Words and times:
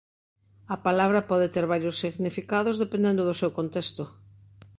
A 0.75 0.77
palabra 0.85 1.27
pode 1.29 1.47
ter 1.55 1.65
varios 1.73 1.99
significados 2.03 2.79
dependendo 2.83 3.21
do 3.25 3.35
seu 3.41 3.51
contexto. 3.59 4.03